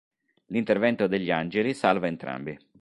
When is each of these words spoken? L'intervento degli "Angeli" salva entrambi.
L'intervento 0.47 1.05
degli 1.05 1.29
"Angeli" 1.29 1.75
salva 1.75 2.07
entrambi. 2.07 2.57